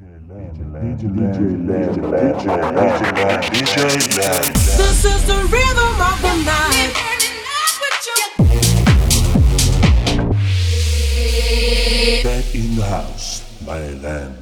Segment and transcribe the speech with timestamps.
[0.00, 0.14] This
[5.04, 6.92] is the rhythm of the night.
[12.22, 14.38] Back in the house, my land.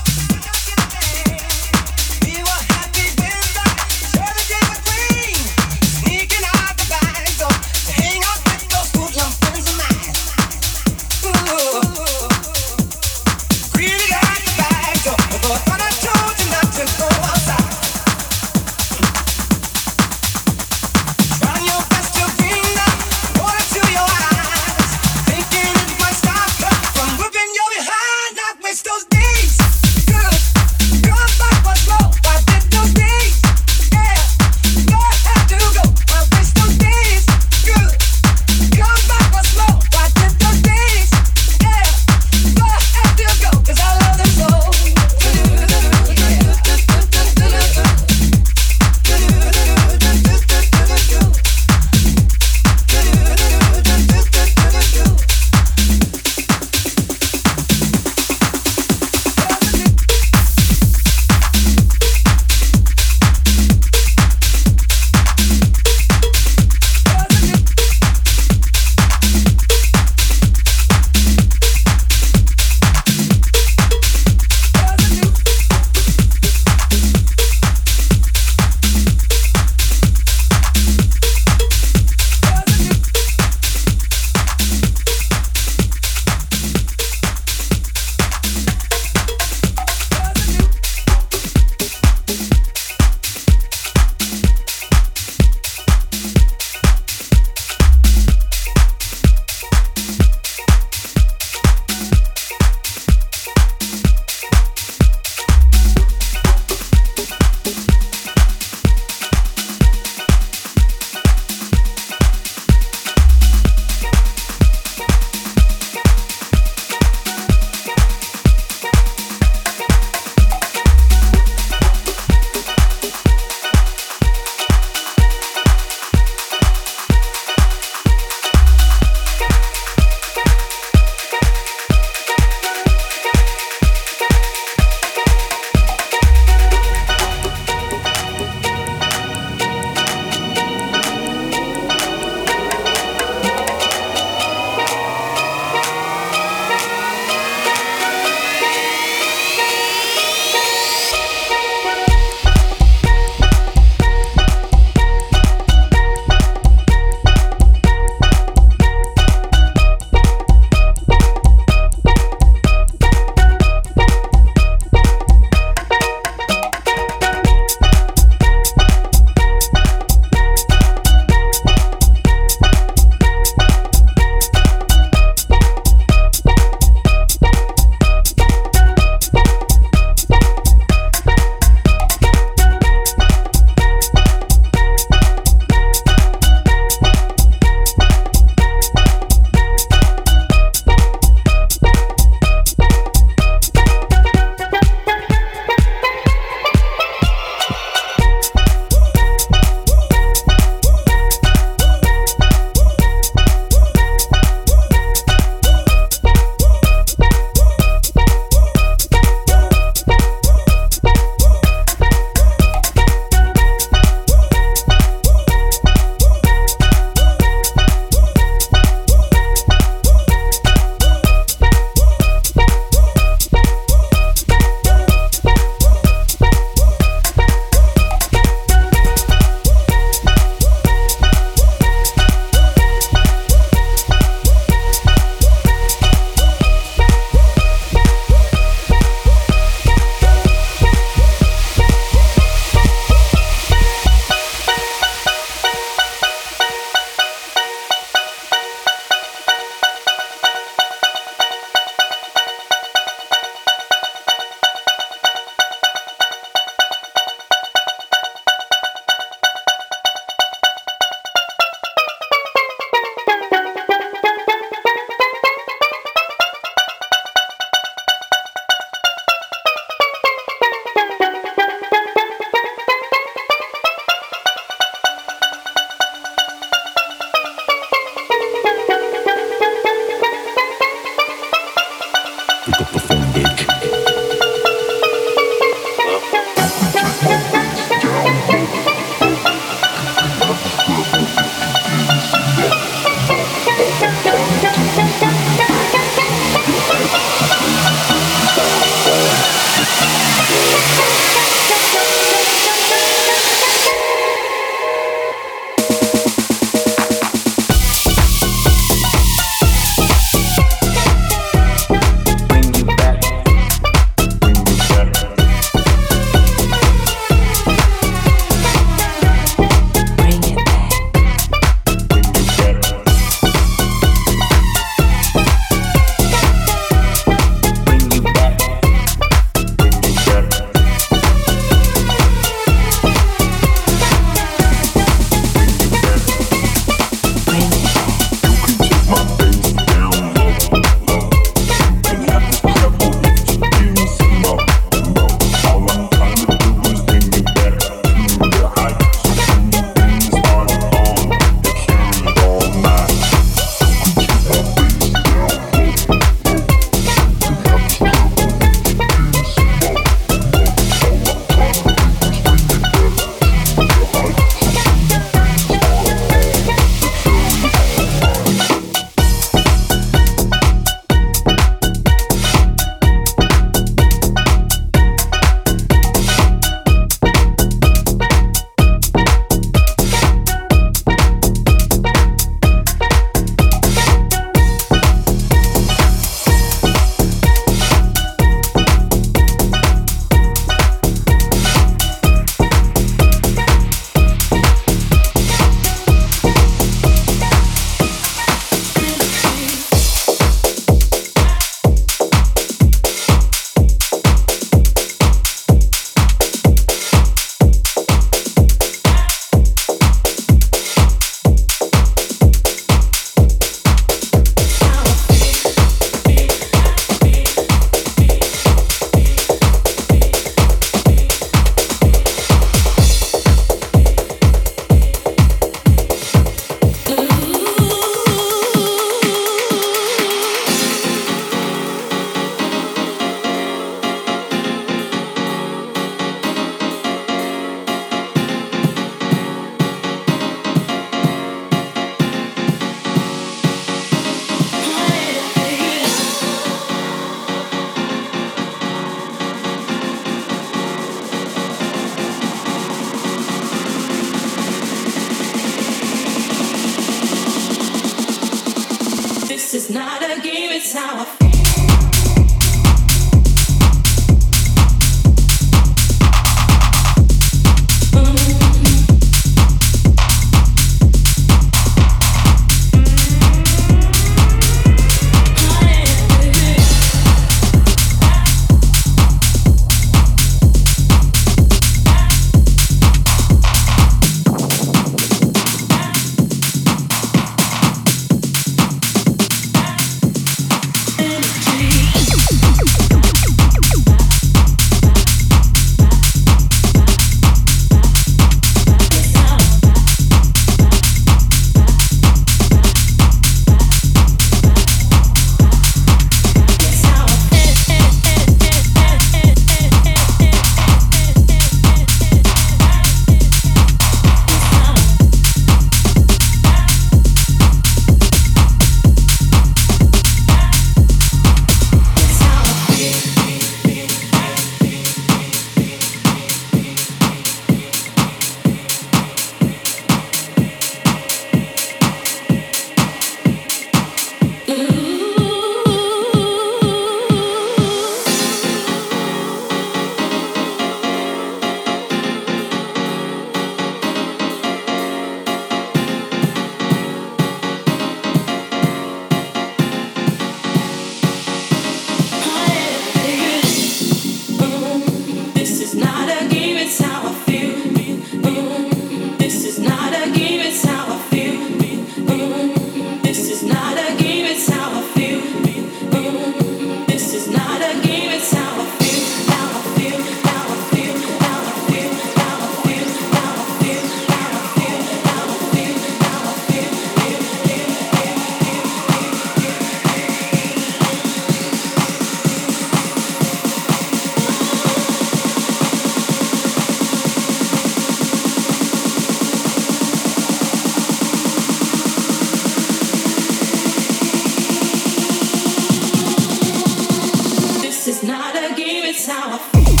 [599.27, 600.00] how I feel.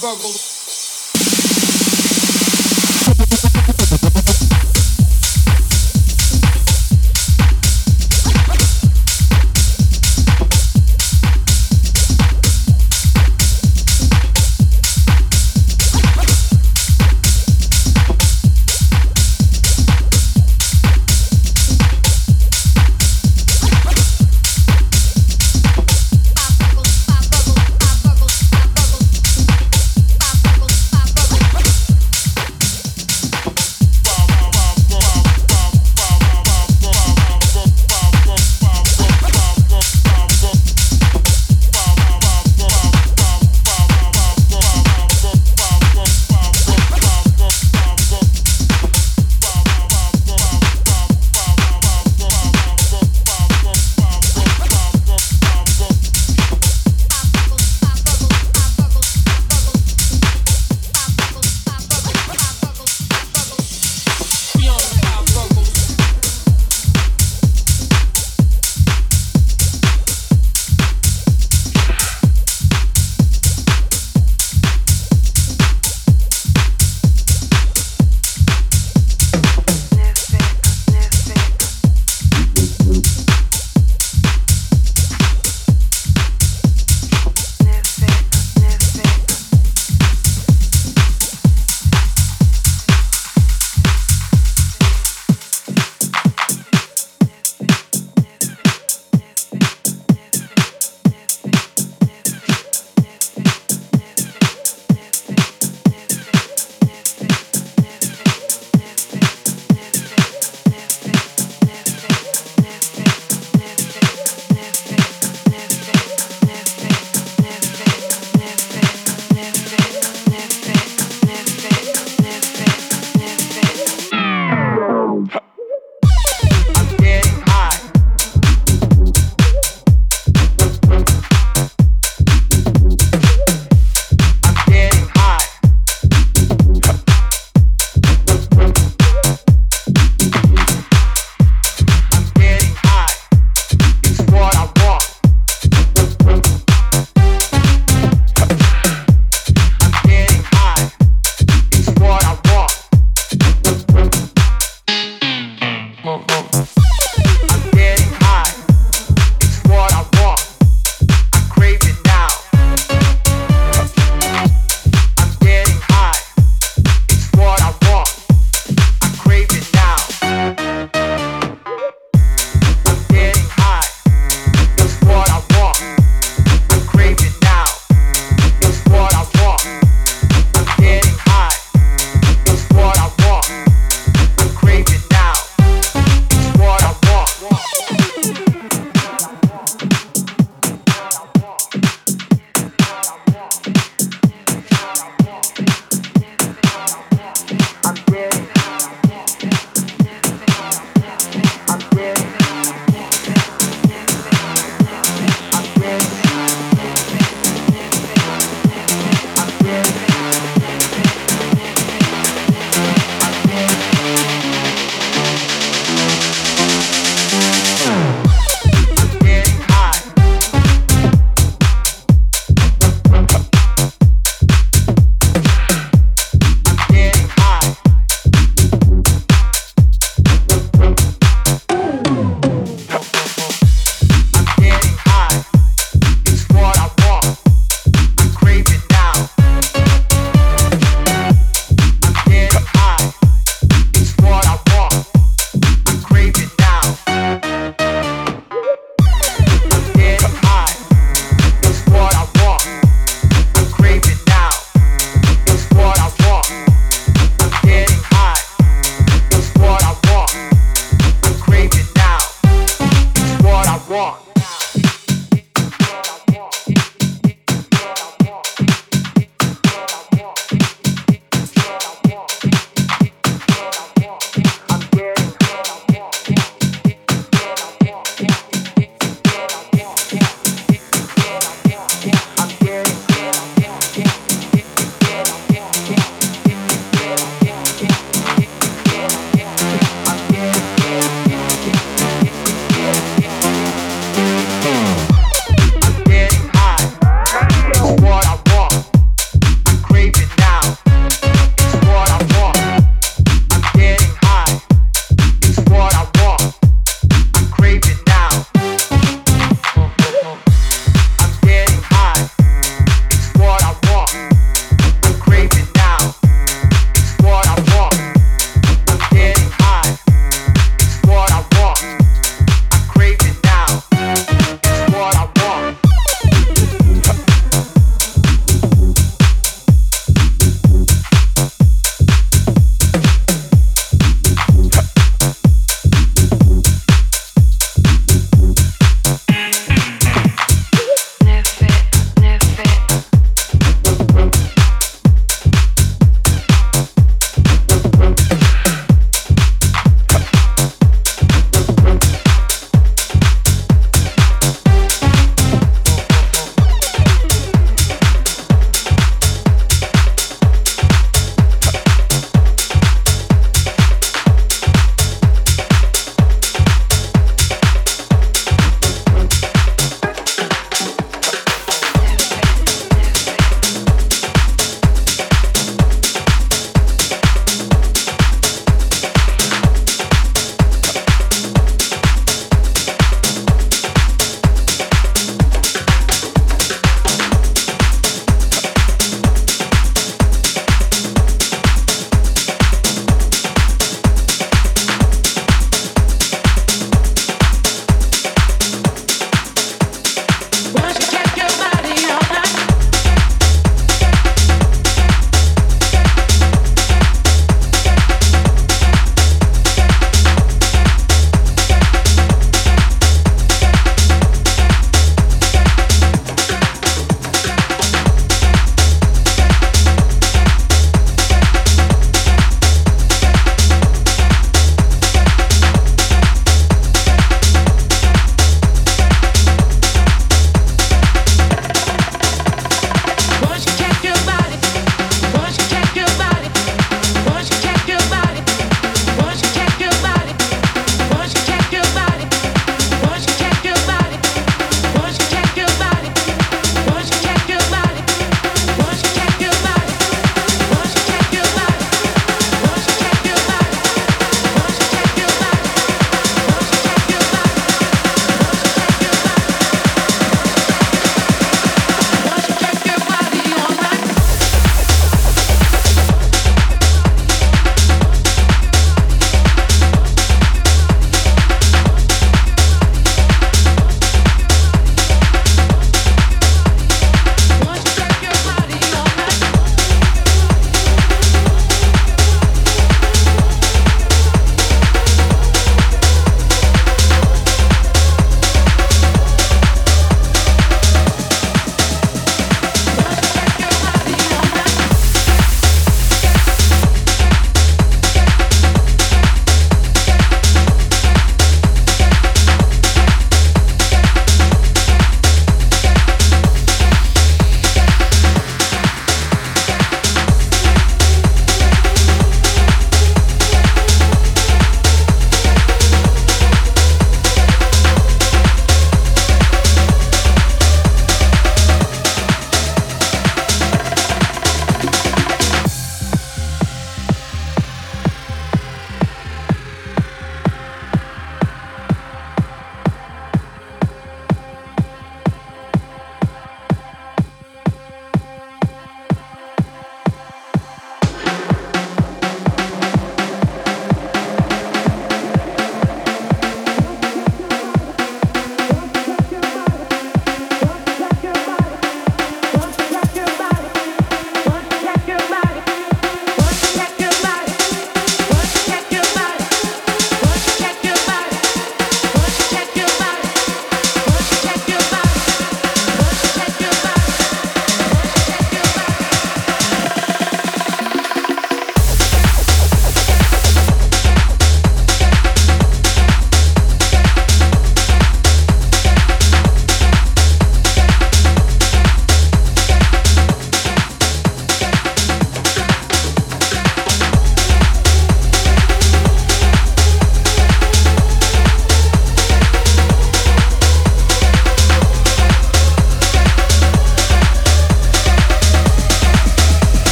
[0.00, 0.49] Beyond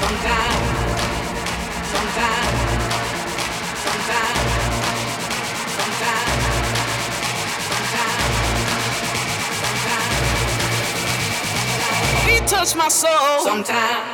[0.00, 0.66] sometimes,
[1.92, 2.58] sometimes,
[3.84, 4.50] sometimes,
[5.76, 6.42] sometimes,
[7.68, 8.34] sometimes,
[12.26, 13.40] beat touch my soul.
[13.40, 14.13] Sometimes.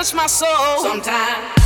[0.00, 0.82] touch my soul.
[0.82, 1.59] Sometimes.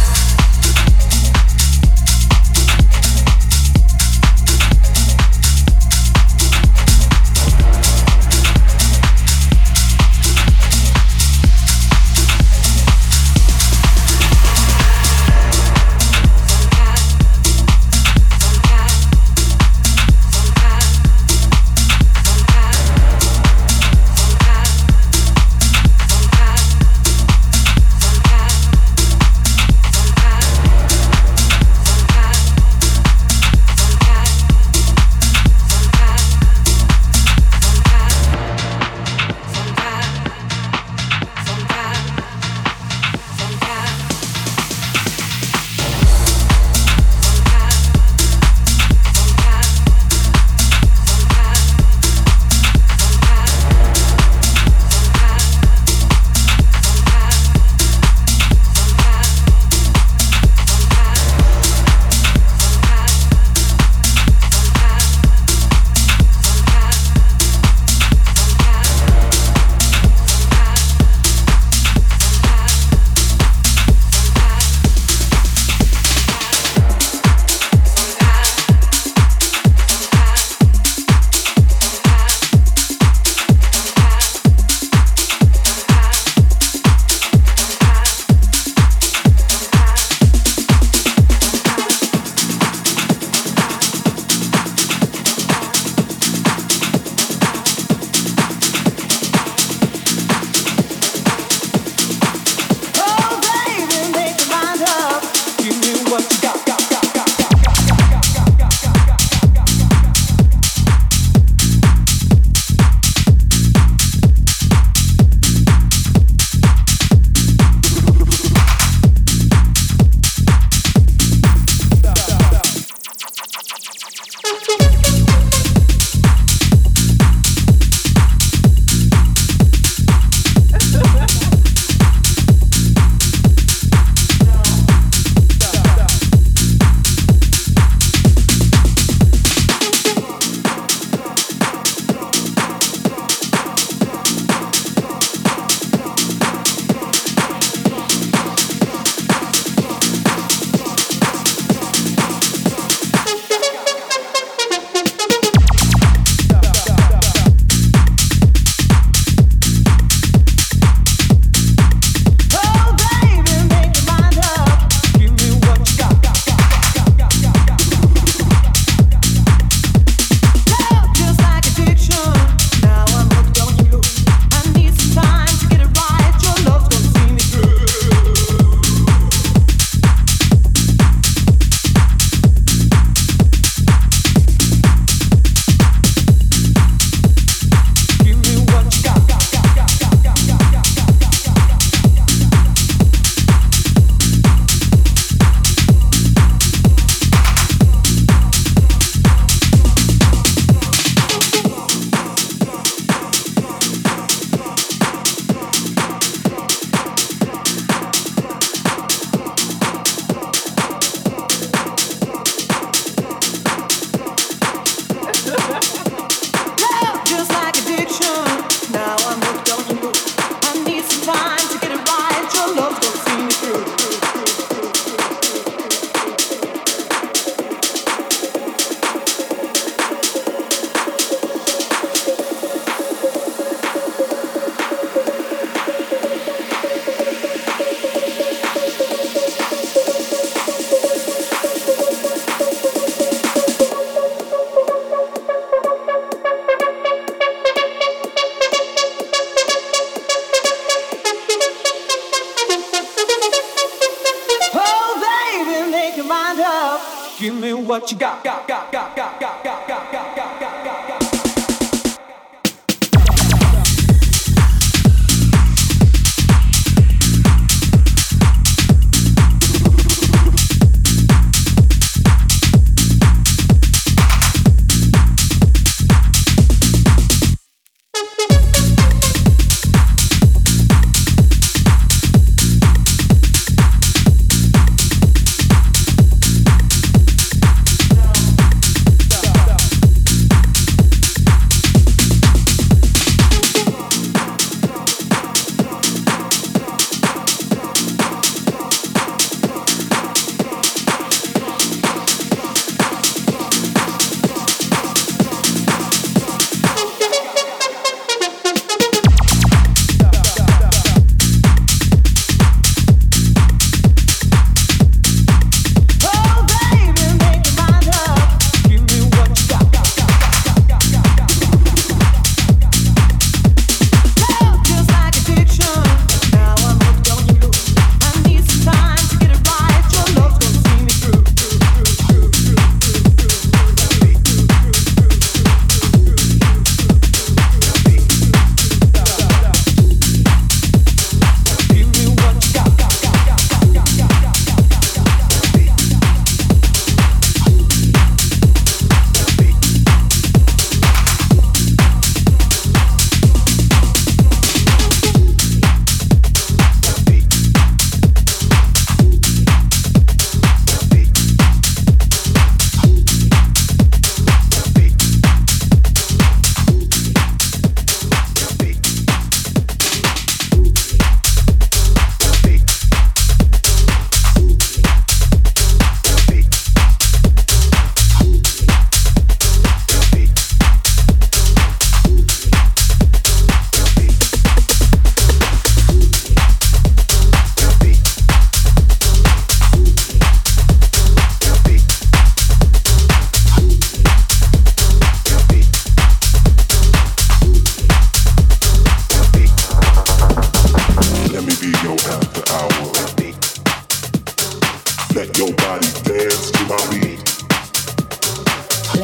[406.34, 406.50] Let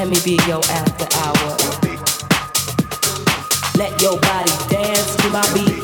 [0.09, 1.57] me be your after hour.
[3.77, 5.80] Let your body dance to my beat.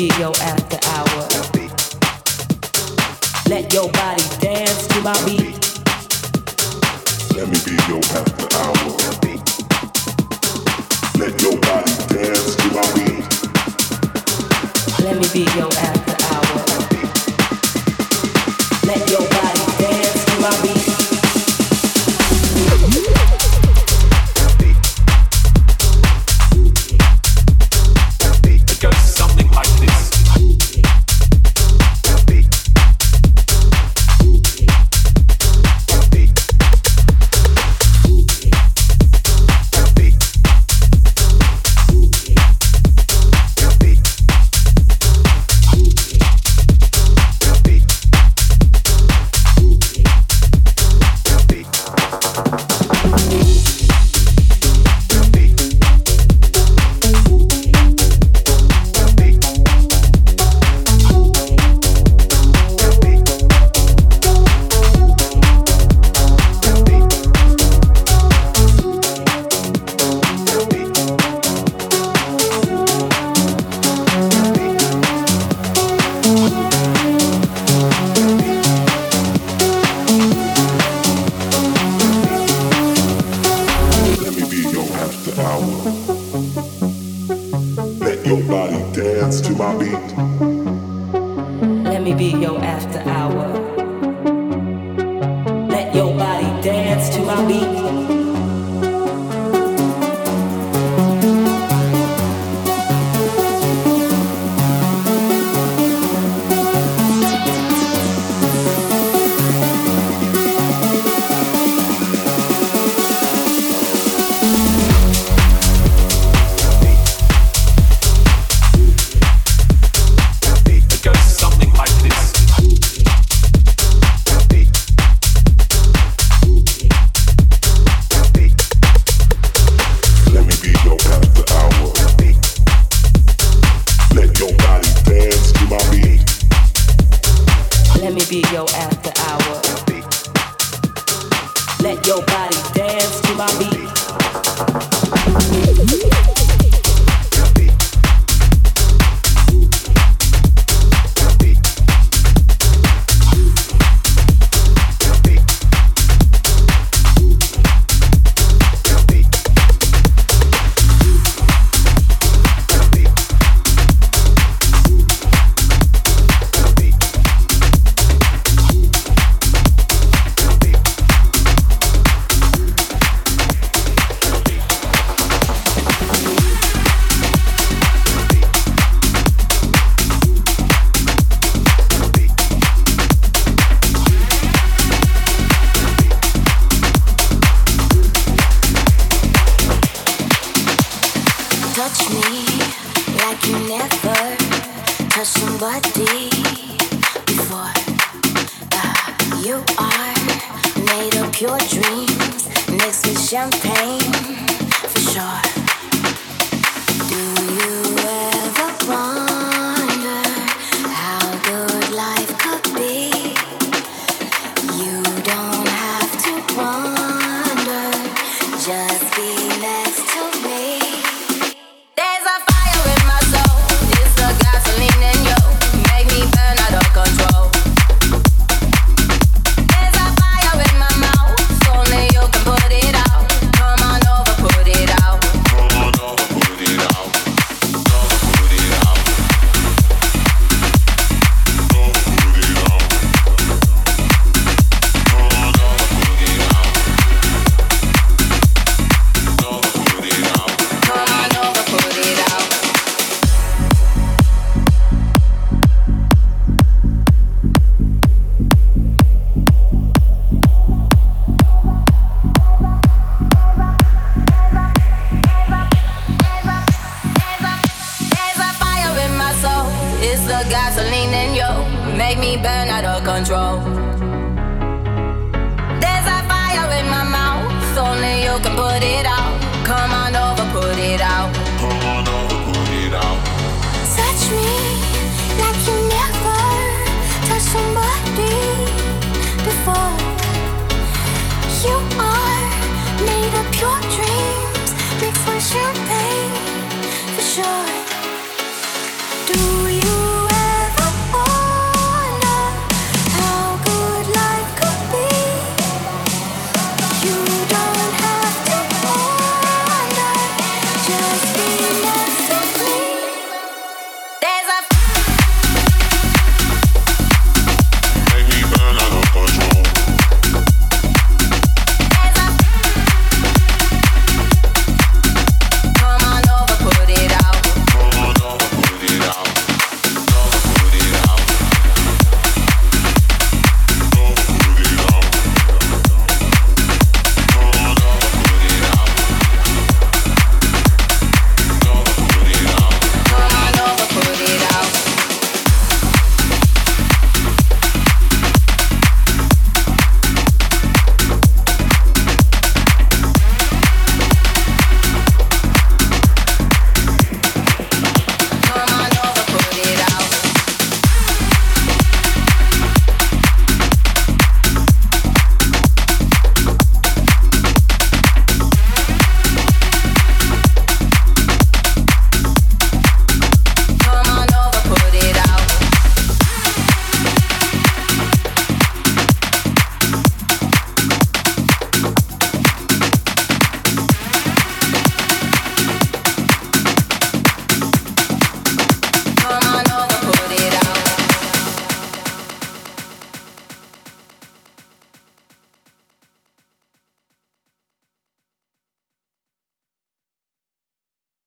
[0.00, 1.28] be your after hour.
[3.50, 5.60] Let your body dance to my beat.
[7.36, 8.96] Let me be your after hour.
[11.18, 13.24] Let your body dance to my beat.
[15.04, 15.99] Let me be your after